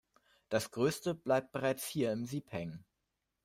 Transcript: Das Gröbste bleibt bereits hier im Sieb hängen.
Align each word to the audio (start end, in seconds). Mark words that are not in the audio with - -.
Das 0.49 0.71
Gröbste 0.71 1.13
bleibt 1.13 1.51
bereits 1.51 1.85
hier 1.87 2.11
im 2.11 2.25
Sieb 2.25 2.51
hängen. 2.51 2.83